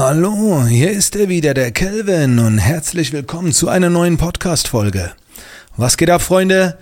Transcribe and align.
Hallo, 0.00 0.64
hier 0.64 0.90
ist 0.92 1.14
er 1.14 1.28
wieder, 1.28 1.52
der 1.52 1.72
Kelvin 1.72 2.38
und 2.38 2.56
herzlich 2.56 3.12
willkommen 3.12 3.52
zu 3.52 3.68
einer 3.68 3.90
neuen 3.90 4.16
Podcast-Folge. 4.16 5.12
Was 5.76 5.98
geht 5.98 6.08
ab, 6.08 6.22
Freunde? 6.22 6.78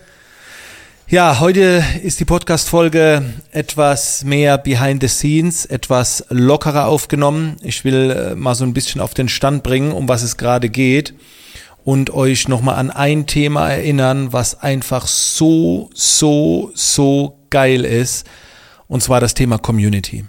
Ja, 1.08 1.40
heute 1.40 1.82
ist 2.04 2.20
die 2.20 2.24
Podcast-Folge 2.24 3.24
etwas 3.50 4.22
mehr 4.22 4.56
behind 4.56 5.02
the 5.02 5.08
scenes, 5.08 5.66
etwas 5.66 6.26
lockerer 6.28 6.86
aufgenommen. 6.86 7.56
Ich 7.60 7.84
will 7.84 8.12
äh, 8.12 8.34
mal 8.36 8.54
so 8.54 8.62
ein 8.62 8.72
bisschen 8.72 9.00
auf 9.00 9.14
den 9.14 9.28
Stand 9.28 9.64
bringen, 9.64 9.90
um 9.90 10.08
was 10.08 10.22
es 10.22 10.36
gerade 10.36 10.68
geht 10.68 11.12
und 11.82 12.10
euch 12.10 12.46
nochmal 12.46 12.76
an 12.76 12.92
ein 12.92 13.26
Thema 13.26 13.68
erinnern, 13.68 14.32
was 14.32 14.62
einfach 14.62 15.08
so, 15.08 15.90
so, 15.92 16.70
so 16.74 17.36
geil 17.50 17.84
ist. 17.84 18.28
Und 18.86 19.02
zwar 19.02 19.18
das 19.18 19.34
Thema 19.34 19.58
Community. 19.58 20.24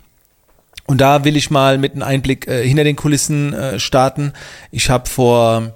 Und 0.90 1.02
da 1.02 1.24
will 1.24 1.38
ich 1.38 1.52
mal 1.52 1.78
mit 1.78 1.94
einem 1.94 2.02
Einblick 2.02 2.48
äh, 2.48 2.68
hinter 2.68 2.84
den 2.84 2.96
Kulissen 2.96 3.54
äh, 3.54 3.80
starten. 3.80 4.34
Ich 4.72 4.90
habe 4.90 5.08
vor, 5.08 5.76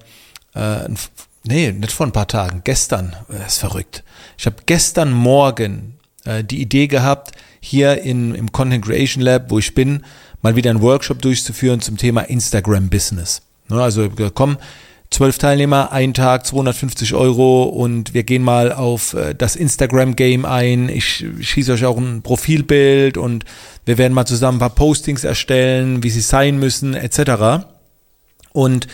äh, 0.55 0.89
nee, 1.43 1.71
nicht 1.71 1.91
vor 1.91 2.07
ein 2.07 2.11
paar 2.11 2.27
Tagen, 2.27 2.61
gestern, 2.63 3.15
das 3.27 3.39
äh, 3.39 3.45
ist 3.45 3.57
verrückt. 3.59 4.03
Ich 4.39 4.47
habe 4.47 4.55
gestern 4.65 5.11
Morgen 5.11 5.99
äh, 6.25 6.43
die 6.43 6.59
Idee 6.59 6.88
gehabt, 6.88 7.33
hier 7.59 8.02
in, 8.02 8.33
im 8.33 8.52
Content 8.52 8.83
Creation 8.83 9.21
Lab, 9.21 9.52
wo 9.52 9.59
ich 9.59 9.75
bin, 9.75 10.03
mal 10.41 10.55
wieder 10.55 10.71
einen 10.71 10.81
Workshop 10.81 11.21
durchzuführen 11.21 11.80
zum 11.80 11.95
Thema 11.97 12.21
Instagram 12.21 12.89
Business. 12.89 13.43
Ne, 13.69 13.83
also 13.83 14.09
komm, 14.33 14.57
zwölf 15.13 15.38
Teilnehmer, 15.38 15.91
ein 15.91 16.13
Tag, 16.13 16.45
250 16.45 17.13
Euro 17.13 17.63
und 17.63 18.13
wir 18.13 18.23
gehen 18.23 18.44
mal 18.44 18.72
auf 18.73 19.13
äh, 19.13 19.34
das 19.34 19.55
Instagram-Game 19.55 20.45
ein. 20.45 20.89
Ich 20.89 21.26
schieße 21.39 21.73
euch 21.73 21.86
auch 21.86 21.98
ein 21.98 22.22
Profilbild 22.22 23.17
und 23.17 23.45
wir 23.86 23.98
werden 23.98 24.13
mal 24.13 24.26
zusammen 24.26 24.58
ein 24.58 24.59
paar 24.59 24.72
Postings 24.72 25.23
erstellen, 25.23 26.03
wie 26.03 26.09
sie 26.09 26.22
sein 26.22 26.59
müssen, 26.59 26.95
etc. 26.95 27.66
Und 28.52 28.88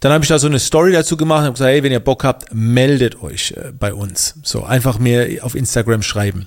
dann 0.00 0.12
habe 0.12 0.24
ich 0.24 0.28
da 0.28 0.38
so 0.38 0.46
eine 0.46 0.60
Story 0.60 0.92
dazu 0.92 1.16
gemacht 1.16 1.40
und 1.40 1.46
habe 1.46 1.52
gesagt, 1.54 1.70
hey, 1.70 1.82
wenn 1.82 1.92
ihr 1.92 2.00
Bock 2.00 2.24
habt, 2.24 2.54
meldet 2.54 3.20
euch 3.22 3.52
äh, 3.56 3.72
bei 3.76 3.92
uns. 3.92 4.34
So, 4.42 4.64
einfach 4.64 4.98
mir 4.98 5.40
auf 5.42 5.54
Instagram 5.54 6.02
schreiben. 6.02 6.46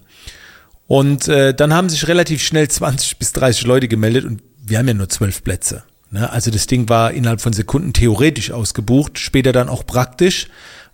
Und 0.88 1.28
äh, 1.28 1.54
dann 1.54 1.74
haben 1.74 1.90
sich 1.90 2.08
relativ 2.08 2.42
schnell 2.42 2.68
20 2.68 3.18
bis 3.18 3.34
30 3.34 3.66
Leute 3.66 3.88
gemeldet 3.88 4.26
und 4.26 4.42
wir 4.64 4.78
haben 4.78 4.88
ja 4.88 4.94
nur 4.94 5.10
zwölf 5.10 5.44
Plätze. 5.44 5.84
Ne? 6.12 6.30
Also 6.30 6.52
das 6.52 6.68
Ding 6.68 6.90
war 6.90 7.12
innerhalb 7.12 7.42
von 7.42 7.54
Sekunden 7.54 7.94
theoretisch 7.94 8.52
ausgebucht, 8.52 9.18
später 9.18 9.52
dann 9.52 9.70
auch 9.70 9.86
praktisch, 9.86 10.48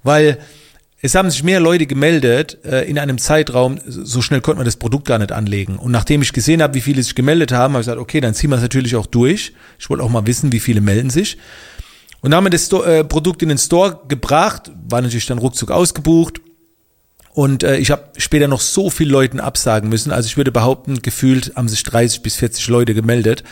weil 0.03 0.37
es 0.99 1.13
haben 1.13 1.29
sich 1.29 1.43
mehr 1.43 1.59
Leute 1.59 1.85
gemeldet 1.85 2.57
äh, 2.65 2.89
in 2.89 2.97
einem 2.97 3.17
Zeitraum, 3.17 3.79
so 3.85 4.21
schnell 4.21 4.41
konnte 4.41 4.57
man 4.57 4.65
das 4.65 4.77
Produkt 4.77 5.05
gar 5.05 5.19
nicht 5.19 5.31
anlegen. 5.31 5.77
Und 5.77 5.91
nachdem 5.91 6.21
ich 6.21 6.33
gesehen 6.33 6.61
habe, 6.61 6.73
wie 6.73 6.81
viele 6.81 7.03
sich 7.03 7.13
gemeldet 7.13 7.51
haben, 7.51 7.73
habe 7.73 7.81
ich 7.81 7.85
gesagt, 7.85 8.01
okay, 8.01 8.19
dann 8.19 8.33
ziehen 8.33 8.49
wir 8.49 8.55
es 8.55 8.63
natürlich 8.63 8.95
auch 8.95 9.05
durch. 9.05 9.53
Ich 9.77 9.89
wollte 9.89 10.03
auch 10.03 10.09
mal 10.09 10.25
wissen, 10.25 10.51
wie 10.51 10.59
viele 10.59 10.81
melden 10.81 11.11
sich. 11.11 11.37
Und 12.21 12.31
dann 12.31 12.37
haben 12.37 12.45
wir 12.45 12.49
das 12.49 12.65
Sto 12.65 12.83
äh, 12.83 13.03
Produkt 13.03 13.43
in 13.43 13.49
den 13.49 13.59
Store 13.59 14.01
gebracht, 14.07 14.71
war 14.89 15.01
natürlich 15.01 15.27
dann 15.27 15.37
ruckzuck 15.37 15.69
ausgebucht. 15.69 16.41
Und 17.31 17.61
äh, 17.61 17.77
ich 17.77 17.91
habe 17.91 18.09
später 18.17 18.47
noch 18.47 18.61
so 18.61 18.89
viele 18.89 19.11
Leuten 19.11 19.39
absagen 19.39 19.89
müssen. 19.89 20.11
Also 20.11 20.25
ich 20.25 20.37
würde 20.37 20.51
behaupten, 20.51 21.03
gefühlt 21.03 21.53
haben 21.55 21.67
sich 21.67 21.83
30 21.83 22.23
bis 22.23 22.35
40 22.37 22.67
Leute 22.69 22.95
gemeldet. 22.95 23.43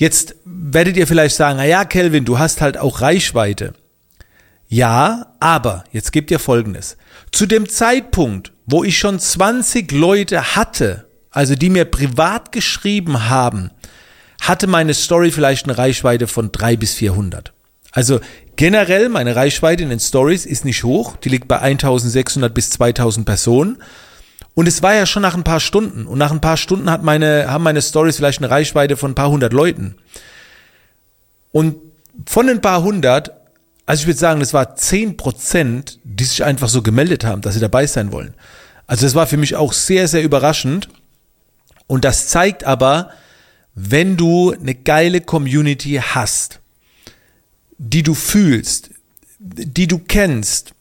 Jetzt 0.00 0.34
werdet 0.46 0.96
ihr 0.96 1.06
vielleicht 1.06 1.36
sagen, 1.36 1.58
na 1.58 1.66
ja, 1.66 1.84
Kelvin, 1.84 2.24
du 2.24 2.38
hast 2.38 2.62
halt 2.62 2.78
auch 2.78 3.02
Reichweite. 3.02 3.74
Ja, 4.66 5.34
aber 5.40 5.84
jetzt 5.92 6.10
gebt 6.10 6.30
ihr 6.30 6.38
Folgendes. 6.38 6.96
Zu 7.32 7.44
dem 7.44 7.68
Zeitpunkt, 7.68 8.50
wo 8.64 8.82
ich 8.82 8.96
schon 8.96 9.18
20 9.20 9.92
Leute 9.92 10.56
hatte, 10.56 11.06
also 11.30 11.54
die 11.54 11.68
mir 11.68 11.84
privat 11.84 12.50
geschrieben 12.50 13.28
haben, 13.28 13.72
hatte 14.40 14.68
meine 14.68 14.94
Story 14.94 15.32
vielleicht 15.32 15.66
eine 15.66 15.76
Reichweite 15.76 16.26
von 16.26 16.50
3 16.50 16.78
bis 16.78 16.94
400. 16.94 17.52
Also 17.92 18.20
generell 18.56 19.10
meine 19.10 19.36
Reichweite 19.36 19.82
in 19.82 19.90
den 19.90 20.00
Stories 20.00 20.46
ist 20.46 20.64
nicht 20.64 20.82
hoch, 20.82 21.18
die 21.18 21.28
liegt 21.28 21.46
bei 21.46 21.58
1600 21.58 22.54
bis 22.54 22.70
2000 22.70 23.26
Personen. 23.26 23.82
Und 24.54 24.66
es 24.66 24.82
war 24.82 24.94
ja 24.94 25.06
schon 25.06 25.22
nach 25.22 25.34
ein 25.34 25.44
paar 25.44 25.60
Stunden. 25.60 26.06
Und 26.06 26.18
nach 26.18 26.32
ein 26.32 26.40
paar 26.40 26.56
Stunden 26.56 26.90
hat 26.90 27.02
meine, 27.02 27.50
haben 27.50 27.64
meine 27.64 27.82
Stories 27.82 28.16
vielleicht 28.16 28.40
eine 28.40 28.50
Reichweite 28.50 28.96
von 28.96 29.12
ein 29.12 29.14
paar 29.14 29.30
hundert 29.30 29.52
Leuten. 29.52 29.96
Und 31.52 31.76
von 32.26 32.48
ein 32.48 32.60
paar 32.60 32.82
hundert, 32.82 33.32
also 33.86 34.02
ich 34.02 34.06
würde 34.06 34.18
sagen, 34.18 34.40
das 34.40 34.52
war 34.52 34.76
zehn 34.76 35.16
Prozent, 35.16 35.98
die 36.04 36.24
sich 36.24 36.44
einfach 36.44 36.68
so 36.68 36.82
gemeldet 36.82 37.24
haben, 37.24 37.42
dass 37.42 37.54
sie 37.54 37.60
dabei 37.60 37.86
sein 37.86 38.12
wollen. 38.12 38.34
Also 38.86 39.06
das 39.06 39.14
war 39.14 39.26
für 39.26 39.36
mich 39.36 39.56
auch 39.56 39.72
sehr, 39.72 40.08
sehr 40.08 40.22
überraschend. 40.22 40.88
Und 41.86 42.04
das 42.04 42.28
zeigt 42.28 42.64
aber, 42.64 43.10
wenn 43.74 44.16
du 44.16 44.52
eine 44.52 44.74
geile 44.74 45.20
Community 45.20 46.00
hast, 46.02 46.60
die 47.78 48.02
du 48.02 48.14
fühlst, 48.14 48.90
die 49.38 49.86
du 49.86 49.98
kennst, 49.98 50.74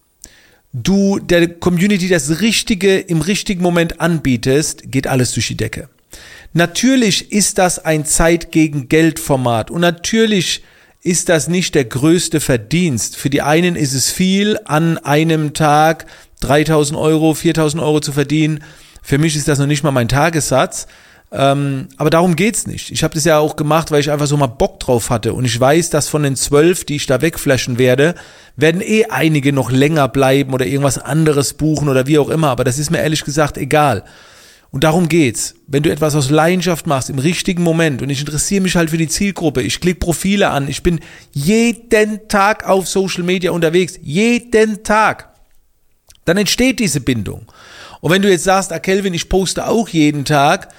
du 0.74 1.20
der 1.20 1.48
Community 1.48 2.08
das 2.08 2.42
Richtige 2.42 2.98
im 2.98 3.22
richtigen 3.22 3.62
Moment 3.62 4.02
anbietest, 4.02 4.92
geht 4.92 5.08
alles 5.08 5.34
durch 5.34 5.48
die 5.48 5.58
Decke. 5.58 5.90
Natürlich 6.54 7.32
ist 7.32 7.58
das 7.58 7.80
ein 7.80 8.06
Zeit 8.06 8.52
gegen 8.52 8.90
Geld 8.90 9.20
Format 9.20 9.70
und 9.70 9.82
natürlich 9.82 10.64
ist 11.02 11.30
das 11.30 11.48
nicht 11.48 11.76
der 11.76 11.86
größte 11.86 12.40
Verdienst. 12.40 13.16
Für 13.16 13.30
die 13.30 13.42
einen 13.42 13.76
ist 13.76 13.94
es 13.94 14.12
viel, 14.12 14.60
an 14.66 14.98
einem 14.98 15.54
Tag 15.54 16.06
3000 16.42 17.00
Euro, 17.00 17.34
4000 17.34 17.82
Euro 17.82 18.00
zu 18.00 18.12
verdienen. 18.12 18.64
Für 19.02 19.18
mich 19.18 19.36
ist 19.36 19.48
das 19.48 19.60
noch 19.60 19.68
nicht 19.68 19.84
mal 19.84 19.92
mein 19.92 20.08
Tagessatz. 20.08 20.88
Ähm, 21.32 21.90
aber 21.98 22.10
darum 22.10 22.36
geht's 22.36 22.66
nicht. 22.66 22.92
Ich 22.92 23.04
habe 23.04 23.14
das 23.14 23.24
ja 23.24 23.38
auch 23.38 23.56
gemacht, 23.56 23.92
weil 23.92 24.00
ich 24.00 24.10
einfach 24.10 24.26
so 24.26 24.36
mal 24.36 24.48
Bock 24.48 24.80
drauf 24.80 25.12
hatte. 25.12 25.34
Und 25.34 25.46
ich 25.46 25.60
weiß, 25.60 25.92
dass 25.92 26.10
von 26.10 26.24
den 26.24 26.36
zwölf, 26.36 26.86
die 26.86 26.96
ich 26.96 27.06
da 27.06 27.22
wegflashen 27.22 27.78
werde, 27.78 28.16
werden 28.56 28.82
eh 28.82 29.06
einige 29.06 29.54
noch 29.54 29.70
länger 29.72 30.08
bleiben 30.08 30.54
oder 30.54 30.66
irgendwas 30.66 30.98
anderes 30.98 31.54
buchen 31.54 31.88
oder 31.88 32.08
wie 32.08 32.18
auch 32.18 32.30
immer. 32.30 32.50
Aber 32.50 32.64
das 32.64 32.80
ist 32.80 32.90
mir 32.90 33.00
ehrlich 33.00 33.24
gesagt 33.24 33.58
egal. 33.58 34.04
Und 34.72 34.84
darum 34.84 35.08
geht's. 35.08 35.56
Wenn 35.68 35.84
du 35.84 35.92
etwas 35.92 36.16
aus 36.16 36.30
Leidenschaft 36.30 36.88
machst, 36.88 37.10
im 37.10 37.20
richtigen 37.20 37.64
Moment, 37.64 38.02
und 38.02 38.10
ich 38.10 38.20
interessiere 38.20 38.62
mich 38.62 38.76
halt 38.76 38.90
für 38.90 38.98
die 38.98 39.08
Zielgruppe, 39.08 39.62
ich 39.62 39.80
klicke 39.80 40.00
Profile 40.00 40.50
an, 40.50 40.68
ich 40.68 40.84
bin 40.84 41.00
jeden 41.32 42.28
Tag 42.28 42.68
auf 42.68 42.88
Social 42.88 43.24
Media 43.24 43.52
unterwegs, 43.52 44.00
jeden 44.02 44.84
Tag, 44.84 45.30
dann 46.26 46.38
entsteht 46.38 46.80
diese 46.80 47.02
Bindung. 47.02 47.48
Und 48.02 48.12
wenn 48.12 48.22
du 48.22 48.30
jetzt 48.30 48.44
sagst, 48.44 48.72
ah 48.72 48.80
Kelvin, 48.80 49.14
ich 49.14 49.30
poste 49.30 49.68
auch 49.68 49.90
jeden 49.90 50.26
Tag, 50.26 50.70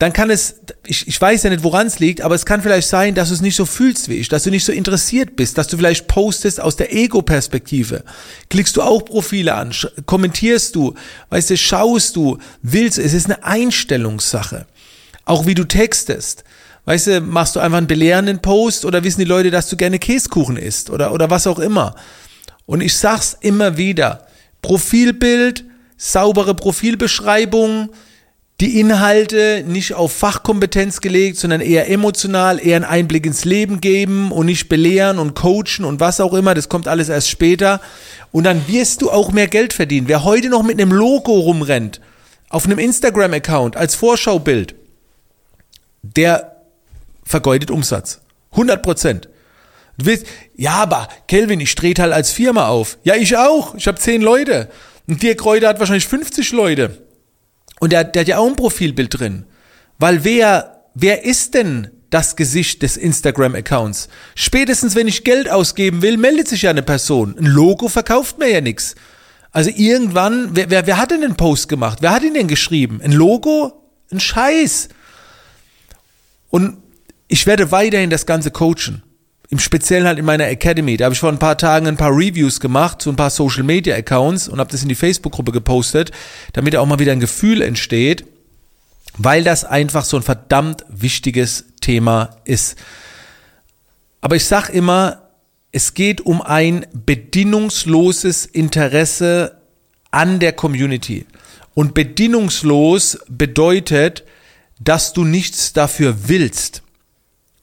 dann 0.00 0.14
kann 0.14 0.30
es, 0.30 0.62
ich, 0.86 1.06
ich 1.08 1.20
weiß 1.20 1.42
ja 1.42 1.50
nicht, 1.50 1.62
woran 1.62 1.86
es 1.86 1.98
liegt, 1.98 2.22
aber 2.22 2.34
es 2.34 2.46
kann 2.46 2.62
vielleicht 2.62 2.88
sein, 2.88 3.14
dass 3.14 3.28
du 3.28 3.34
es 3.34 3.42
nicht 3.42 3.54
so 3.54 3.66
fühlst 3.66 4.08
wie 4.08 4.14
ich, 4.14 4.30
dass 4.30 4.44
du 4.44 4.50
nicht 4.50 4.64
so 4.64 4.72
interessiert 4.72 5.36
bist, 5.36 5.58
dass 5.58 5.68
du 5.68 5.76
vielleicht 5.76 6.08
postest 6.08 6.58
aus 6.58 6.76
der 6.76 6.94
Ego-Perspektive. 6.94 8.02
Klickst 8.48 8.78
du 8.78 8.82
auch 8.82 9.04
Profile 9.04 9.54
an, 9.54 9.74
kommentierst 10.06 10.74
du, 10.74 10.94
weißt 11.28 11.50
du, 11.50 11.56
schaust 11.58 12.16
du, 12.16 12.38
willst, 12.62 12.98
es 12.98 13.12
ist 13.12 13.26
eine 13.26 13.44
Einstellungssache. 13.44 14.64
Auch 15.26 15.44
wie 15.44 15.54
du 15.54 15.64
textest. 15.64 16.44
Weißt 16.86 17.08
du, 17.08 17.20
machst 17.20 17.56
du 17.56 17.60
einfach 17.60 17.76
einen 17.76 17.86
belehrenden 17.86 18.40
Post 18.40 18.86
oder 18.86 19.04
wissen 19.04 19.20
die 19.20 19.26
Leute, 19.26 19.50
dass 19.50 19.68
du 19.68 19.76
gerne 19.76 19.98
Käsekuchen 19.98 20.56
isst 20.56 20.88
oder, 20.88 21.12
oder 21.12 21.28
was 21.28 21.46
auch 21.46 21.58
immer. 21.58 21.94
Und 22.64 22.80
ich 22.80 22.96
sag's 22.96 23.36
immer 23.42 23.76
wieder. 23.76 24.26
Profilbild, 24.62 25.66
saubere 25.98 26.54
Profilbeschreibung, 26.54 27.90
die 28.60 28.78
Inhalte 28.78 29.64
nicht 29.66 29.94
auf 29.94 30.12
Fachkompetenz 30.12 31.00
gelegt, 31.00 31.38
sondern 31.38 31.62
eher 31.62 31.88
emotional, 31.88 32.64
eher 32.64 32.76
einen 32.76 32.84
Einblick 32.84 33.24
ins 33.24 33.46
Leben 33.46 33.80
geben 33.80 34.30
und 34.32 34.46
nicht 34.46 34.68
belehren 34.68 35.18
und 35.18 35.34
coachen 35.34 35.84
und 35.84 35.98
was 35.98 36.20
auch 36.20 36.34
immer. 36.34 36.54
Das 36.54 36.68
kommt 36.68 36.86
alles 36.86 37.08
erst 37.08 37.28
später. 37.30 37.80
Und 38.32 38.44
dann 38.44 38.68
wirst 38.68 39.00
du 39.00 39.10
auch 39.10 39.32
mehr 39.32 39.48
Geld 39.48 39.72
verdienen. 39.72 40.08
Wer 40.08 40.24
heute 40.24 40.50
noch 40.50 40.62
mit 40.62 40.78
einem 40.78 40.92
Logo 40.92 41.32
rumrennt, 41.32 42.02
auf 42.50 42.66
einem 42.66 42.78
Instagram-Account 42.78 43.78
als 43.78 43.94
Vorschaubild, 43.94 44.74
der 46.02 46.56
vergeudet 47.24 47.70
Umsatz. 47.70 48.20
100 48.52 48.82
Prozent. 48.82 49.28
Du 49.96 50.06
willst, 50.06 50.26
ja, 50.54 50.72
aber 50.72 51.08
Kelvin, 51.28 51.60
ich 51.60 51.74
trete 51.74 52.02
halt 52.02 52.12
als 52.12 52.30
Firma 52.30 52.68
auf. 52.68 52.98
Ja, 53.04 53.14
ich 53.14 53.36
auch. 53.36 53.74
Ich 53.74 53.86
habe 53.86 53.98
10 53.98 54.20
Leute. 54.20 54.68
Und 55.06 55.22
Dirk 55.22 55.44
Reuter 55.44 55.68
hat 55.68 55.78
wahrscheinlich 55.78 56.06
50 56.06 56.52
Leute. 56.52 56.98
Und 57.80 57.92
der, 57.92 58.04
der 58.04 58.20
hat 58.20 58.28
ja 58.28 58.38
auch 58.38 58.46
ein 58.46 58.56
Profilbild 58.56 59.18
drin. 59.18 59.46
Weil 59.98 60.22
wer, 60.22 60.84
wer 60.94 61.24
ist 61.24 61.54
denn 61.54 61.90
das 62.10 62.36
Gesicht 62.36 62.82
des 62.82 62.96
Instagram-Accounts? 62.96 64.08
Spätestens, 64.34 64.94
wenn 64.94 65.08
ich 65.08 65.24
Geld 65.24 65.50
ausgeben 65.50 66.02
will, 66.02 66.16
meldet 66.16 66.46
sich 66.46 66.62
ja 66.62 66.70
eine 66.70 66.82
Person. 66.82 67.36
Ein 67.38 67.46
Logo 67.46 67.88
verkauft 67.88 68.38
mir 68.38 68.50
ja 68.50 68.60
nichts. 68.60 68.94
Also 69.50 69.70
irgendwann, 69.74 70.50
wer, 70.52 70.70
wer, 70.70 70.86
wer 70.86 70.98
hat 70.98 71.10
denn 71.10 71.22
den 71.22 71.36
Post 71.36 71.68
gemacht? 71.68 71.98
Wer 72.02 72.12
hat 72.12 72.22
ihn 72.22 72.34
denn 72.34 72.48
geschrieben? 72.48 73.00
Ein 73.02 73.12
Logo? 73.12 73.72
Ein 74.12 74.20
Scheiß. 74.20 74.88
Und 76.50 76.78
ich 77.28 77.46
werde 77.46 77.72
weiterhin 77.72 78.10
das 78.10 78.26
Ganze 78.26 78.50
coachen. 78.50 79.02
Im 79.50 79.58
Speziellen 79.58 80.06
halt 80.06 80.18
in 80.18 80.24
meiner 80.24 80.46
Academy. 80.46 80.96
Da 80.96 81.06
habe 81.06 81.12
ich 81.12 81.20
vor 81.20 81.28
ein 81.28 81.40
paar 81.40 81.58
Tagen 81.58 81.88
ein 81.88 81.96
paar 81.96 82.12
Reviews 82.12 82.60
gemacht 82.60 83.02
zu 83.02 83.10
ein 83.10 83.16
paar 83.16 83.30
Social 83.30 83.64
Media 83.64 83.96
Accounts 83.96 84.48
und 84.48 84.60
habe 84.60 84.70
das 84.70 84.82
in 84.82 84.88
die 84.88 84.94
Facebook-Gruppe 84.94 85.50
gepostet, 85.50 86.12
damit 86.52 86.76
auch 86.76 86.86
mal 86.86 87.00
wieder 87.00 87.12
ein 87.12 87.20
Gefühl 87.20 87.60
entsteht, 87.60 88.24
weil 89.18 89.42
das 89.42 89.64
einfach 89.64 90.04
so 90.04 90.16
ein 90.16 90.22
verdammt 90.22 90.84
wichtiges 90.88 91.64
Thema 91.80 92.36
ist. 92.44 92.76
Aber 94.20 94.36
ich 94.36 94.44
sag 94.44 94.68
immer, 94.68 95.30
es 95.72 95.94
geht 95.94 96.20
um 96.20 96.42
ein 96.42 96.86
bedingungsloses 96.92 98.46
Interesse 98.46 99.60
an 100.12 100.38
der 100.38 100.52
Community. 100.52 101.26
Und 101.74 101.94
bedingungslos 101.94 103.18
bedeutet, 103.28 104.24
dass 104.80 105.12
du 105.12 105.24
nichts 105.24 105.72
dafür 105.72 106.28
willst. 106.28 106.82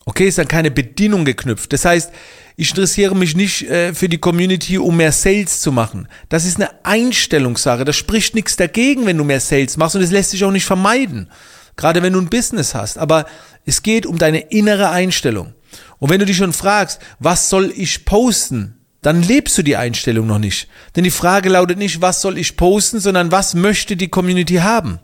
Okay, 0.08 0.30
ist 0.30 0.38
dann 0.38 0.48
keine 0.48 0.72
Bedienung 0.72 1.26
geknüpft. 1.26 1.74
Das 1.74 1.84
heißt, 1.84 2.14
ich 2.56 2.70
interessiere 2.70 3.14
mich 3.14 3.36
nicht 3.36 3.64
äh, 3.64 3.94
für 3.94 4.08
die 4.08 4.20
Community, 4.20 4.78
um 4.78 4.96
mehr 4.96 5.12
Sales 5.12 5.60
zu 5.60 5.74
machen. 5.74 6.08
Das 6.30 6.46
ist 6.46 6.56
eine 6.56 6.70
Einstellungssache. 6.86 7.84
Da 7.84 7.92
spricht 7.92 8.34
nichts 8.34 8.56
dagegen, 8.56 9.06
wenn 9.06 9.18
du 9.18 9.26
mehr 9.26 9.42
Sales 9.42 9.76
machst 9.76 9.98
und 9.98 10.02
es 10.02 10.12
lässt 10.12 10.30
sich 10.30 10.46
auch 10.46 10.52
nicht 10.52 10.64
vermeiden. 10.64 11.30
Gerade 11.76 12.02
wenn 12.02 12.14
du 12.14 12.22
ein 12.22 12.30
Business 12.30 12.74
hast. 12.74 12.98
Aber 12.98 13.26
es 13.66 13.84
geht 13.84 14.06
um 14.06 14.18
deine 14.18 14.40
innere 14.40 14.92
Einstellung. 14.92 15.54
Und 16.00 16.10
wenn 16.10 16.22
du 16.22 16.26
dich 16.26 16.38
schon 16.38 16.54
fragst, 16.54 17.02
was 17.20 17.50
soll 17.50 17.74
ich 17.76 18.06
posten? 18.06 18.78
Dann 19.02 19.22
lebst 19.22 19.58
du 19.58 19.62
die 19.62 19.76
Einstellung 19.76 20.26
noch 20.26 20.40
nicht. 20.40 20.70
Denn 20.96 21.04
die 21.04 21.12
Frage 21.12 21.50
lautet 21.50 21.78
nicht, 21.78 22.02
was 22.02 22.22
soll 22.22 22.38
ich 22.38 22.56
posten, 22.56 23.02
sondern 23.02 23.34
was 23.34 23.56
möchte 23.56 23.98
die 23.98 24.08
Community 24.08 24.56
haben? 24.56 25.02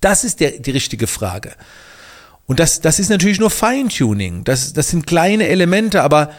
Das 0.00 0.24
ist 0.24 0.40
der, 0.40 0.52
die 0.52 0.70
richtige 0.70 1.06
Frage. 1.06 1.52
Und 2.48 2.58
das, 2.58 2.80
das 2.80 2.98
ist 2.98 3.10
natürlich 3.10 3.38
nur 3.38 3.50
Feintuning. 3.50 4.42
Das, 4.42 4.72
das 4.72 4.88
sind 4.88 5.06
kleine 5.06 5.48
Elemente, 5.48 6.02
aber 6.02 6.32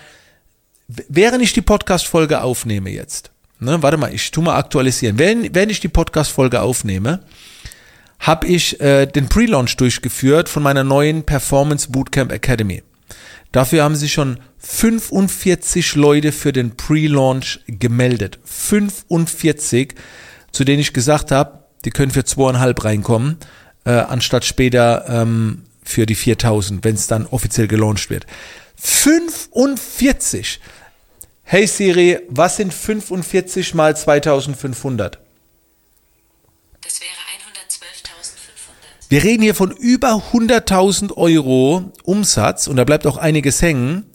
während 0.87 1.43
ich 1.43 1.53
die 1.53 1.61
Podcast-Folge 1.61 2.41
aufnehme 2.41 2.89
jetzt, 2.89 3.29
ne, 3.59 3.81
warte 3.83 3.97
mal, 3.97 4.11
ich 4.11 4.31
tu 4.31 4.41
mal 4.41 4.57
aktualisieren. 4.57 5.19
Während, 5.19 5.53
während 5.53 5.71
ich 5.71 5.79
die 5.79 5.87
Podcast-Folge 5.87 6.61
aufnehme, 6.61 7.21
habe 8.19 8.47
ich 8.47 8.81
äh, 8.81 9.05
den 9.05 9.29
Pre-Launch 9.29 9.77
durchgeführt 9.77 10.49
von 10.49 10.63
meiner 10.63 10.83
neuen 10.83 11.23
Performance 11.23 11.89
Bootcamp 11.91 12.31
Academy. 12.31 12.81
Dafür 13.51 13.83
haben 13.83 13.95
sich 13.95 14.11
schon 14.11 14.39
45 14.57 15.93
Leute 15.93 16.31
für 16.31 16.51
den 16.51 16.75
Pre-Launch 16.75 17.59
gemeldet. 17.67 18.39
45, 18.45 19.93
zu 20.51 20.63
denen 20.63 20.79
ich 20.79 20.91
gesagt 20.91 21.29
habe, 21.29 21.65
die 21.85 21.91
können 21.91 22.11
für 22.11 22.25
zweieinhalb 22.25 22.83
reinkommen, 22.83 23.37
äh, 23.85 23.91
anstatt 23.91 24.43
später 24.43 25.05
ähm, 25.07 25.65
für 25.83 26.05
die 26.05 26.15
4000, 26.15 26.83
wenn 26.83 26.95
es 26.95 27.07
dann 27.07 27.25
offiziell 27.27 27.67
gelauncht 27.67 28.09
wird. 28.09 28.25
45! 28.75 30.59
Hey 31.43 31.65
Siri, 31.67 32.19
was 32.29 32.57
sind 32.57 32.73
45 32.73 33.73
mal 33.73 33.97
2500? 33.97 35.19
Das 36.81 37.01
wäre 37.01 37.11
112.500. 37.11 39.09
Wir 39.09 39.23
reden 39.23 39.43
hier 39.43 39.55
von 39.55 39.71
über 39.71 40.23
100.000 40.31 41.17
Euro 41.17 41.91
Umsatz 42.03 42.67
und 42.67 42.75
da 42.75 42.83
bleibt 42.83 43.07
auch 43.07 43.17
einiges 43.17 43.61
hängen 43.61 44.05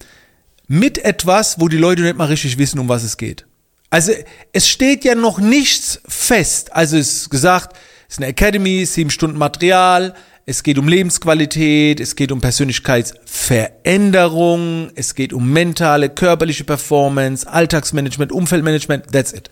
mit 0.67 0.99
etwas, 0.99 1.61
wo 1.61 1.69
die 1.69 1.77
Leute 1.77 2.03
nicht 2.03 2.17
mal 2.17 2.29
richtig 2.29 2.59
wissen, 2.59 2.79
um 2.79 2.89
was 2.89 3.03
es 3.03 3.17
geht. 3.17 3.47
Also 3.91 4.13
es 4.53 4.69
steht 4.69 5.05
ja 5.05 5.15
noch 5.15 5.39
nichts 5.39 6.01
fest. 6.07 6.73
Also 6.73 6.97
es 6.97 7.17
ist 7.17 7.31
gesagt, 7.31 7.77
es 8.09 8.15
ist 8.15 8.19
eine 8.19 8.29
Academy, 8.29 8.87
sieben 8.87 9.11
Stunden 9.11 9.39
Material, 9.39 10.15
es 10.47 10.63
geht 10.63 10.79
um 10.79 10.89
Lebensqualität, 10.89 12.01
es 12.01 12.17
geht 12.17 12.31
um 12.31 12.41
Persönlichkeitsveränderung, 12.41 14.91
es 14.95 15.15
geht 15.15 15.33
um 15.33 15.51
mentale, 15.51 16.11
körperliche 16.11 16.65
Performance, 16.65 17.49
Alltagsmanagement, 17.49 18.31
Umfeldmanagement, 18.31 19.11
that's 19.11 19.33
it. 19.33 19.49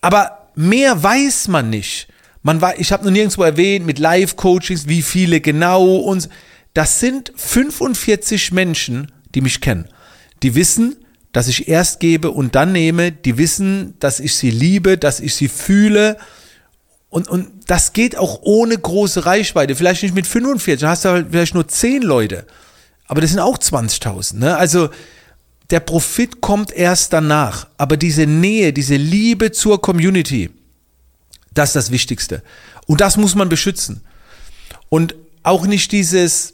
Aber 0.00 0.50
mehr 0.54 1.02
weiß 1.02 1.48
man 1.48 1.70
nicht. 1.70 2.06
Man 2.42 2.60
war, 2.60 2.78
ich 2.78 2.92
habe 2.92 3.04
noch 3.04 3.10
nirgendwo 3.10 3.42
erwähnt 3.42 3.84
mit 3.84 3.98
Live-Coachings, 3.98 4.86
wie 4.86 5.02
viele 5.02 5.40
genau 5.40 5.96
und 5.96 6.28
das 6.74 7.00
sind 7.00 7.32
45 7.34 8.52
Menschen, 8.52 9.10
die 9.34 9.40
mich 9.40 9.60
kennen. 9.60 9.88
Die 10.44 10.54
wissen, 10.54 10.94
dass 11.32 11.48
ich 11.48 11.66
erst 11.66 11.98
gebe 11.98 12.30
und 12.30 12.54
dann 12.54 12.70
nehme. 12.72 13.10
Die 13.10 13.38
wissen, 13.38 13.94
dass 13.98 14.20
ich 14.20 14.36
sie 14.36 14.50
liebe, 14.50 14.98
dass 14.98 15.18
ich 15.18 15.34
sie 15.34 15.48
fühle 15.48 16.16
und, 17.16 17.28
und 17.28 17.48
das 17.66 17.94
geht 17.94 18.18
auch 18.18 18.40
ohne 18.42 18.76
große 18.76 19.24
Reichweite. 19.24 19.74
Vielleicht 19.74 20.02
nicht 20.02 20.14
mit 20.14 20.26
45, 20.26 20.82
dann 20.82 20.90
hast 20.90 21.06
du 21.06 21.08
halt 21.08 21.28
vielleicht 21.30 21.54
nur 21.54 21.66
10 21.66 22.02
Leute. 22.02 22.46
Aber 23.06 23.22
das 23.22 23.30
sind 23.30 23.40
auch 23.40 23.56
20.000. 23.56 24.36
Ne? 24.36 24.54
Also 24.54 24.90
der 25.70 25.80
Profit 25.80 26.42
kommt 26.42 26.72
erst 26.72 27.14
danach. 27.14 27.68
Aber 27.78 27.96
diese 27.96 28.26
Nähe, 28.26 28.74
diese 28.74 28.96
Liebe 28.96 29.50
zur 29.50 29.80
Community, 29.80 30.50
das 31.54 31.70
ist 31.70 31.76
das 31.76 31.90
Wichtigste. 31.90 32.42
Und 32.86 33.00
das 33.00 33.16
muss 33.16 33.34
man 33.34 33.48
beschützen. 33.48 34.02
Und 34.90 35.14
auch 35.42 35.66
nicht 35.66 35.92
dieses, 35.92 36.52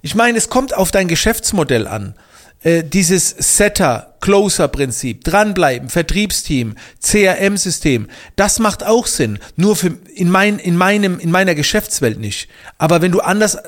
ich 0.00 0.16
meine, 0.16 0.36
es 0.36 0.48
kommt 0.48 0.76
auf 0.76 0.90
dein 0.90 1.06
Geschäftsmodell 1.06 1.86
an. 1.86 2.16
Äh, 2.64 2.84
dieses 2.84 3.30
Setter, 3.30 4.14
Closer-Prinzip, 4.20 5.24
dranbleiben, 5.24 5.88
Vertriebsteam, 5.88 6.76
CRM-System, 7.00 8.08
das 8.36 8.60
macht 8.60 8.84
auch 8.84 9.08
Sinn. 9.08 9.40
Nur 9.56 9.74
für, 9.74 9.98
in, 10.14 10.30
mein, 10.30 10.58
in, 10.60 10.76
meinem, 10.76 11.18
in 11.18 11.32
meiner 11.32 11.56
Geschäftswelt 11.56 12.20
nicht. 12.20 12.48
Aber 12.78 13.02
wenn 13.02 13.10
du 13.10 13.20
anders, 13.20 13.58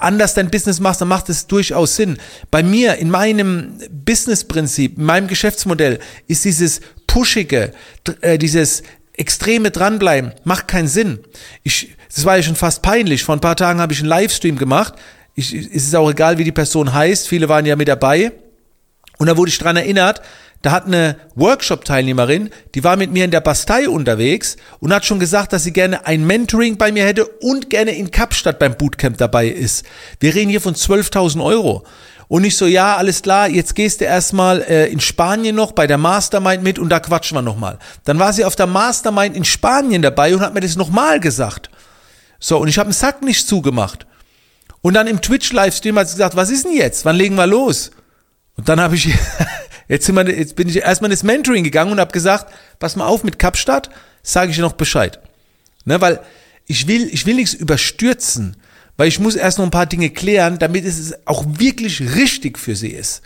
anders 0.00 0.34
dein 0.34 0.50
Business 0.50 0.80
machst, 0.80 1.00
dann 1.00 1.08
macht 1.08 1.28
es 1.28 1.46
durchaus 1.46 1.94
Sinn. 1.94 2.18
Bei 2.50 2.64
mir, 2.64 2.96
in 2.96 3.10
meinem 3.10 3.78
Business-Prinzip, 4.04 4.98
in 4.98 5.04
meinem 5.04 5.28
Geschäftsmodell, 5.28 6.00
ist 6.26 6.44
dieses 6.44 6.80
Pushige, 7.06 7.72
äh, 8.22 8.38
dieses 8.38 8.82
extreme 9.12 9.70
dranbleiben, 9.70 10.32
macht 10.42 10.66
keinen 10.66 10.88
Sinn. 10.88 11.20
Ich, 11.62 11.94
das 12.12 12.24
war 12.24 12.36
ja 12.36 12.42
schon 12.42 12.56
fast 12.56 12.82
peinlich. 12.82 13.22
Vor 13.22 13.36
ein 13.36 13.40
paar 13.40 13.56
Tagen 13.56 13.80
habe 13.80 13.92
ich 13.92 14.00
einen 14.00 14.08
Livestream 14.08 14.56
gemacht 14.56 14.94
ich, 15.36 15.54
es 15.54 15.66
ist 15.66 15.94
auch 15.94 16.10
egal, 16.10 16.38
wie 16.38 16.44
die 16.44 16.52
Person 16.52 16.92
heißt. 16.92 17.28
Viele 17.28 17.48
waren 17.48 17.66
ja 17.66 17.76
mit 17.76 17.88
dabei. 17.88 18.32
Und 19.18 19.28
da 19.28 19.36
wurde 19.36 19.50
ich 19.50 19.58
dran 19.58 19.76
erinnert, 19.76 20.22
da 20.62 20.72
hat 20.72 20.86
eine 20.86 21.16
Workshop-Teilnehmerin, 21.36 22.50
die 22.74 22.82
war 22.82 22.96
mit 22.96 23.12
mir 23.12 23.24
in 23.24 23.30
der 23.30 23.40
Bastei 23.40 23.88
unterwegs 23.88 24.56
und 24.80 24.92
hat 24.92 25.04
schon 25.04 25.20
gesagt, 25.20 25.52
dass 25.52 25.64
sie 25.64 25.72
gerne 25.72 26.06
ein 26.06 26.26
Mentoring 26.26 26.76
bei 26.76 26.90
mir 26.90 27.04
hätte 27.04 27.26
und 27.26 27.70
gerne 27.70 27.92
in 27.92 28.10
Kapstadt 28.10 28.58
beim 28.58 28.76
Bootcamp 28.76 29.16
dabei 29.18 29.48
ist. 29.48 29.84
Wir 30.18 30.34
reden 30.34 30.50
hier 30.50 30.60
von 30.60 30.74
12.000 30.74 31.44
Euro. 31.44 31.84
Und 32.28 32.42
ich 32.44 32.56
so, 32.56 32.66
ja, 32.66 32.96
alles 32.96 33.22
klar, 33.22 33.48
jetzt 33.48 33.76
gehst 33.76 34.00
du 34.00 34.06
erstmal 34.06 34.62
äh, 34.62 34.86
in 34.86 34.98
Spanien 34.98 35.54
noch 35.54 35.72
bei 35.72 35.86
der 35.86 35.98
Mastermind 35.98 36.62
mit 36.62 36.78
und 36.78 36.88
da 36.88 36.98
quatschen 36.98 37.36
wir 37.36 37.42
nochmal. 37.42 37.78
Dann 38.04 38.18
war 38.18 38.32
sie 38.32 38.44
auf 38.44 38.56
der 38.56 38.66
Mastermind 38.66 39.36
in 39.36 39.44
Spanien 39.44 40.02
dabei 40.02 40.34
und 40.34 40.40
hat 40.40 40.52
mir 40.52 40.60
das 40.60 40.76
nochmal 40.76 41.20
gesagt. 41.20 41.70
So, 42.40 42.58
und 42.58 42.68
ich 42.68 42.78
habe 42.78 42.88
den 42.88 42.94
Sack 42.94 43.22
nicht 43.22 43.46
zugemacht. 43.46 44.06
Und 44.86 44.94
dann 44.94 45.08
im 45.08 45.20
Twitch-Livestream 45.20 45.98
hat 45.98 46.08
sie 46.08 46.14
gesagt, 46.14 46.36
was 46.36 46.48
ist 46.48 46.64
denn 46.64 46.76
jetzt? 46.76 47.04
Wann 47.04 47.16
legen 47.16 47.34
wir 47.34 47.48
los? 47.48 47.90
Und 48.54 48.68
dann 48.68 48.78
habe 48.78 48.94
ich, 48.94 49.08
jetzt, 49.88 50.06
sind 50.06 50.14
wir, 50.14 50.30
jetzt 50.30 50.54
bin 50.54 50.68
ich 50.68 50.76
erstmal 50.76 51.10
ins 51.10 51.24
Mentoring 51.24 51.64
gegangen 51.64 51.90
und 51.90 51.98
habe 51.98 52.12
gesagt, 52.12 52.54
pass 52.78 52.94
mal 52.94 53.04
auf 53.04 53.24
mit 53.24 53.40
Kapstadt, 53.40 53.90
sage 54.22 54.50
ich 54.50 54.56
dir 54.58 54.62
noch 54.62 54.74
Bescheid. 54.74 55.18
Ne, 55.86 56.00
weil 56.00 56.20
ich 56.66 56.86
will, 56.86 57.12
ich 57.12 57.26
will 57.26 57.34
nichts 57.34 57.52
überstürzen, 57.52 58.58
weil 58.96 59.08
ich 59.08 59.18
muss 59.18 59.34
erst 59.34 59.58
noch 59.58 59.64
ein 59.64 59.72
paar 59.72 59.86
Dinge 59.86 60.10
klären, 60.10 60.60
damit 60.60 60.84
es 60.84 61.14
auch 61.26 61.44
wirklich 61.48 62.14
richtig 62.14 62.56
für 62.56 62.76
sie 62.76 62.90
ist. 62.90 63.22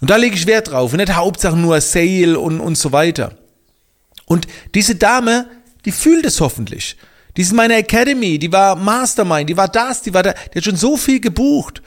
Und 0.00 0.10
da 0.10 0.16
lege 0.16 0.34
ich 0.34 0.48
Wert 0.48 0.72
drauf 0.72 0.92
nicht 0.92 1.14
Hauptsache 1.14 1.56
nur 1.56 1.80
Sale 1.80 2.36
und, 2.36 2.58
und 2.58 2.76
so 2.76 2.90
weiter. 2.90 3.38
Und 4.24 4.48
diese 4.74 4.96
Dame, 4.96 5.48
die 5.84 5.92
fühlt 5.92 6.26
es 6.26 6.40
hoffentlich. 6.40 6.96
Die 7.36 7.42
ist 7.42 7.50
in 7.50 7.56
meiner 7.56 7.76
Academy, 7.76 8.38
die 8.38 8.50
war 8.50 8.76
Mastermind, 8.76 9.48
die 9.50 9.56
war 9.56 9.68
das, 9.68 10.02
die 10.02 10.14
war 10.14 10.22
da, 10.22 10.32
die 10.32 10.58
hat 10.58 10.64
schon 10.64 10.76
so 10.76 10.96
viel 10.96 11.20
gebucht. 11.20 11.82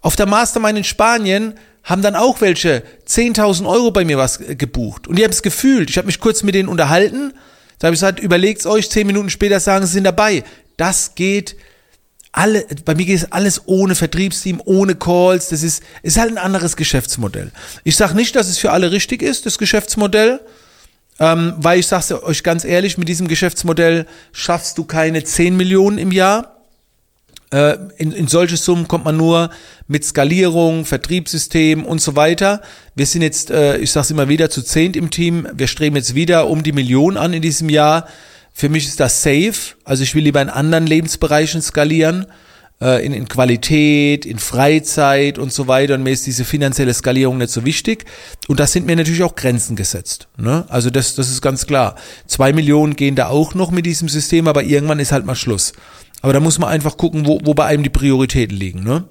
Auf 0.00 0.16
der 0.16 0.26
Mastermind 0.26 0.78
in 0.78 0.84
Spanien 0.84 1.54
haben 1.84 2.02
dann 2.02 2.16
auch 2.16 2.40
welche 2.40 2.82
10.000 3.08 3.66
Euro 3.66 3.90
bei 3.90 4.04
mir 4.04 4.18
was 4.18 4.38
gebucht. 4.38 5.06
Und 5.06 5.18
die 5.18 5.24
haben 5.24 5.30
es 5.30 5.42
gefühlt. 5.42 5.90
Ich 5.90 5.98
habe 5.98 6.06
mich 6.06 6.20
kurz 6.20 6.42
mit 6.42 6.54
denen 6.54 6.68
unterhalten. 6.68 7.32
Da 7.78 7.86
habe 7.86 7.94
ich 7.94 8.00
gesagt, 8.00 8.20
überlegt's 8.20 8.66
euch, 8.66 8.90
zehn 8.90 9.06
Minuten 9.06 9.30
später 9.30 9.60
sagen, 9.60 9.86
sie 9.86 9.92
sind 9.92 10.04
dabei. 10.04 10.42
Das 10.76 11.14
geht 11.14 11.56
alle, 12.32 12.66
bei 12.84 12.94
mir 12.94 13.06
geht 13.06 13.16
es 13.16 13.32
alles 13.32 13.62
ohne 13.66 13.94
Vertriebsteam, 13.94 14.60
ohne 14.64 14.94
Calls. 14.94 15.48
Das 15.48 15.62
ist, 15.62 15.82
ist 16.02 16.18
halt 16.18 16.32
ein 16.32 16.38
anderes 16.38 16.76
Geschäftsmodell. 16.76 17.50
Ich 17.84 17.96
sage 17.96 18.14
nicht, 18.14 18.36
dass 18.36 18.48
es 18.48 18.58
für 18.58 18.72
alle 18.72 18.92
richtig 18.92 19.22
ist, 19.22 19.46
das 19.46 19.56
Geschäftsmodell. 19.56 20.40
Ähm, 21.18 21.54
weil 21.56 21.80
ich 21.80 21.86
sage 21.86 22.22
euch 22.24 22.42
ganz 22.42 22.64
ehrlich, 22.64 22.98
mit 22.98 23.08
diesem 23.08 23.28
Geschäftsmodell 23.28 24.06
schaffst 24.32 24.76
du 24.78 24.84
keine 24.84 25.24
10 25.24 25.56
Millionen 25.56 25.98
im 25.98 26.12
Jahr. 26.12 26.56
Äh, 27.52 27.76
in, 27.96 28.12
in 28.12 28.26
solche 28.26 28.56
Summen 28.56 28.88
kommt 28.88 29.04
man 29.04 29.16
nur 29.16 29.50
mit 29.86 30.04
Skalierung, 30.04 30.84
Vertriebssystem 30.84 31.84
und 31.84 32.00
so 32.00 32.16
weiter. 32.16 32.60
Wir 32.94 33.06
sind 33.06 33.22
jetzt, 33.22 33.50
äh, 33.50 33.78
ich 33.78 33.92
sage 33.92 34.04
es 34.04 34.10
immer 34.10 34.28
wieder, 34.28 34.50
zu 34.50 34.62
zehnt 34.62 34.96
im 34.96 35.10
Team. 35.10 35.48
Wir 35.54 35.68
streben 35.68 35.96
jetzt 35.96 36.14
wieder 36.14 36.48
um 36.48 36.62
die 36.62 36.72
Million 36.72 37.16
an 37.16 37.32
in 37.32 37.42
diesem 37.42 37.70
Jahr. 37.70 38.08
Für 38.52 38.68
mich 38.68 38.86
ist 38.86 39.00
das 39.00 39.22
safe. 39.22 39.74
Also 39.84 40.02
ich 40.02 40.14
will 40.14 40.24
lieber 40.24 40.42
in 40.42 40.50
anderen 40.50 40.86
Lebensbereichen 40.86 41.62
skalieren 41.62 42.26
äh, 42.80 43.04
in, 43.04 43.12
in 43.12 43.28
Qualität, 43.28 44.26
in 44.26 44.38
Freizeit 44.38 45.38
und 45.38 45.52
so 45.52 45.68
weiter. 45.68 45.94
Und 45.94 46.02
mir 46.02 46.10
ist 46.10 46.26
diese 46.26 46.44
finanzielle 46.44 46.92
Skalierung 46.92 47.38
nicht 47.38 47.50
so 47.50 47.64
wichtig. 47.64 48.04
Und 48.48 48.60
das 48.60 48.72
sind 48.72 48.86
mir 48.86 48.96
natürlich 48.96 49.22
auch 49.22 49.34
Grenzen 49.34 49.76
gesetzt. 49.76 50.28
Ne? 50.36 50.64
Also 50.68 50.90
das, 50.90 51.14
das 51.14 51.30
ist 51.30 51.40
ganz 51.40 51.66
klar. 51.66 51.96
Zwei 52.26 52.52
Millionen 52.52 52.96
gehen 52.96 53.16
da 53.16 53.28
auch 53.28 53.54
noch 53.54 53.70
mit 53.70 53.86
diesem 53.86 54.08
System, 54.08 54.48
aber 54.48 54.62
irgendwann 54.62 54.98
ist 54.98 55.12
halt 55.12 55.26
mal 55.26 55.34
Schluss. 55.34 55.72
Aber 56.22 56.32
da 56.32 56.40
muss 56.40 56.58
man 56.58 56.70
einfach 56.70 56.96
gucken, 56.96 57.26
wo, 57.26 57.40
wo 57.44 57.54
bei 57.54 57.66
einem 57.66 57.82
die 57.82 57.90
Prioritäten 57.90 58.56
liegen. 58.56 58.82
Ne? 58.82 59.04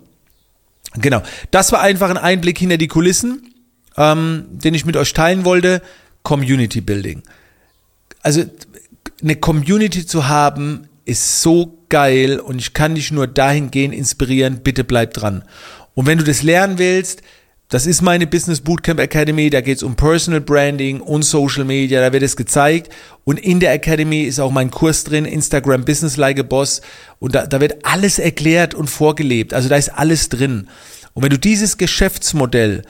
Genau. 0.96 1.22
Das 1.52 1.72
war 1.72 1.82
einfach 1.82 2.10
ein 2.10 2.18
Einblick 2.18 2.58
hinter 2.58 2.78
die 2.78 2.88
Kulissen, 2.88 3.54
ähm, 3.98 4.46
den 4.50 4.74
ich 4.74 4.86
mit 4.86 4.98
euch 4.98 5.14
teilen 5.14 5.46
wollte. 5.46 5.82
Community 6.24 6.82
Building. 6.82 7.24
Also 8.22 8.44
eine 9.22 9.36
Community 9.36 10.06
zu 10.06 10.28
haben, 10.28 10.88
ist 11.06 11.42
so 11.42 11.86
geil 11.90 12.40
und 12.40 12.60
ich 12.60 12.74
kann 12.74 12.96
dich 12.96 13.12
nur 13.12 13.28
dahingehend 13.28 13.94
inspirieren, 13.94 14.62
bitte 14.64 14.84
bleib 14.84 15.14
dran. 15.14 15.44
Und 15.94 16.08
wenn 16.08 16.18
du 16.18 16.24
das 16.24 16.44
lernen 16.44 16.78
willst, 16.78 17.22
das 17.70 17.88
ist 17.88 18.04
meine 18.04 18.28
Business 18.28 18.62
Bootcamp 18.62 19.00
Academy, 19.00 19.50
da 19.50 19.62
geht 19.62 19.78
es 19.78 19.84
um 19.84 19.96
Personal 19.96 20.42
Branding 20.42 21.02
und 21.02 21.24
Social 21.24 21.64
Media, 21.64 22.00
da 22.00 22.14
wird 22.14 22.22
es 22.22 22.36
gezeigt. 22.36 22.92
Und 23.24 23.40
in 23.40 23.60
der 23.60 23.74
Academy 23.74 24.24
ist 24.24 24.40
auch 24.40 24.52
mein 24.52 24.70
Kurs 24.70 25.04
drin, 25.04 25.26
Instagram 25.26 25.84
Business 25.84 26.16
Like 26.16 26.40
a 26.40 26.44
Boss. 26.44 26.82
Und 27.18 27.34
da, 27.34 27.48
da 27.48 27.60
wird 27.62 27.84
alles 27.84 28.20
erklärt 28.20 28.76
und 28.76 28.88
vorgelebt. 28.88 29.54
Also 29.54 29.68
da 29.68 29.78
ist 29.78 29.90
alles 29.90 30.30
drin. 30.30 30.68
Und 31.14 31.24
wenn 31.24 31.32
du 31.32 31.40
dieses 31.40 31.78
Geschäftsmodell 31.78 32.84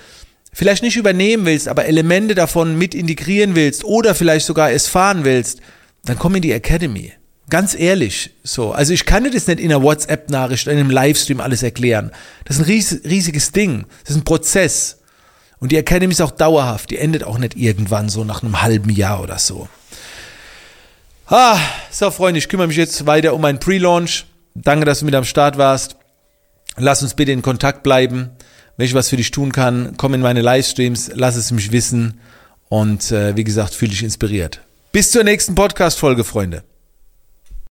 vielleicht 0.51 0.83
nicht 0.83 0.97
übernehmen 0.97 1.45
willst, 1.45 1.69
aber 1.69 1.85
Elemente 1.85 2.35
davon 2.35 2.77
mit 2.77 2.93
integrieren 2.93 3.55
willst 3.55 3.85
oder 3.85 4.13
vielleicht 4.13 4.45
sogar 4.45 4.71
es 4.71 4.87
fahren 4.87 5.23
willst, 5.23 5.61
dann 6.03 6.19
komm 6.19 6.35
in 6.35 6.41
die 6.41 6.51
Academy. 6.51 7.13
Ganz 7.49 7.75
ehrlich, 7.75 8.31
so. 8.43 8.71
Also 8.71 8.93
ich 8.93 9.05
kann 9.05 9.23
dir 9.23 9.29
das 9.29 9.45
nicht 9.47 9.59
in 9.59 9.71
einer 9.71 9.83
WhatsApp-Nachricht, 9.83 10.65
in 10.67 10.79
einem 10.79 10.89
Livestream 10.89 11.39
alles 11.39 11.61
erklären. 11.61 12.11
Das 12.45 12.57
ist 12.57 12.63
ein 12.63 12.65
ries 12.65 13.01
riesiges 13.03 13.51
Ding. 13.51 13.85
Das 14.03 14.11
ist 14.11 14.21
ein 14.21 14.23
Prozess. 14.23 14.99
Und 15.59 15.71
die 15.71 15.77
Academy 15.77 16.11
ist 16.11 16.21
auch 16.21 16.31
dauerhaft. 16.31 16.89
Die 16.89 16.97
endet 16.97 17.23
auch 17.23 17.37
nicht 17.37 17.55
irgendwann 17.55 18.09
so 18.09 18.23
nach 18.23 18.41
einem 18.41 18.61
halben 18.61 18.89
Jahr 18.89 19.21
oder 19.21 19.37
so. 19.37 19.69
Ah, 21.27 21.59
so 21.91 22.11
Freunde, 22.11 22.39
ich 22.39 22.49
kümmere 22.49 22.67
mich 22.67 22.77
jetzt 22.77 23.05
weiter 23.05 23.33
um 23.33 23.41
meinen 23.41 23.59
Pre-Launch. 23.59 24.25
Danke, 24.55 24.85
dass 24.85 24.99
du 24.99 25.05
mit 25.05 25.15
am 25.15 25.23
Start 25.23 25.57
warst. 25.57 25.97
Lass 26.77 27.03
uns 27.03 27.13
bitte 27.13 27.31
in 27.31 27.41
Kontakt 27.41 27.83
bleiben. 27.83 28.31
Wenn 28.77 28.85
ich 28.85 28.93
was 28.93 29.09
für 29.09 29.17
dich 29.17 29.31
tun 29.31 29.51
kann, 29.51 29.93
komm 29.97 30.13
in 30.13 30.21
meine 30.21 30.41
Livestreams, 30.41 31.11
lass 31.13 31.35
es 31.35 31.51
mich 31.51 31.71
wissen. 31.71 32.19
Und 32.69 33.11
äh, 33.11 33.35
wie 33.35 33.43
gesagt, 33.43 33.73
fühle 33.73 33.91
dich 33.91 34.03
inspiriert. 34.03 34.61
Bis 34.91 35.11
zur 35.11 35.23
nächsten 35.23 35.55
Podcast-Folge, 35.55 36.23
Freunde. 36.23 36.63